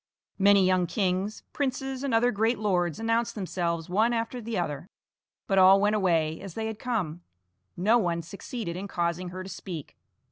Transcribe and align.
Many 0.39 0.65
young 0.65 0.87
kings, 0.87 1.43
princes, 1.53 2.03
and 2.03 2.11
other 2.11 2.31
great 2.31 2.57
lords 2.57 2.99
announced 2.99 3.35
themselves 3.35 3.87
one 3.87 4.13
after 4.13 4.41
the 4.41 4.57
other, 4.57 4.89
but 5.45 5.59
all 5.59 5.79
went 5.79 5.95
away 5.95 6.39
as 6.41 6.55
they 6.55 6.65
had 6.65 6.79
come; 6.79 7.21
no 7.77 7.99
one 7.99 8.23
succeeded 8.23 8.75
in 8.75 8.87
causing 8.87 9.29
her 9.29 9.43
to 9.43 9.49
speak. 9.49 9.95